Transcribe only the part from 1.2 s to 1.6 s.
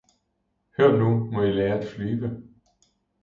må I